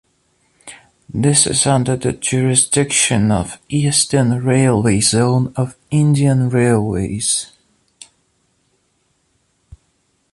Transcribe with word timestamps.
This 1.13 1.45
is 1.45 1.67
under 1.67 1.95
the 1.95 2.11
jurisdiction 2.13 3.31
of 3.31 3.59
Eastern 3.69 4.43
Railway 4.43 4.99
zone 4.99 5.53
of 5.55 5.75
Indian 5.91 6.49
Railways. 6.49 7.51